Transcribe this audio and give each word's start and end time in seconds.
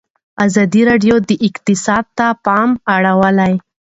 ازادي 0.45 0.81
راډیو 0.89 1.15
د 1.29 1.31
اقتصاد 1.47 2.05
ته 2.17 2.27
پام 2.45 2.69
اړولی. 2.95 3.53